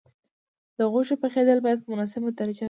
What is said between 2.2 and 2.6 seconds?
درجه وي.